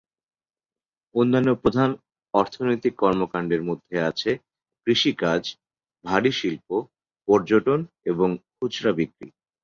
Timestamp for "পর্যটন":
7.27-7.79